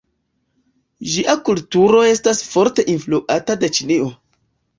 [1.15, 4.11] Ĝia kulturo estas forte influata de Ĉinio.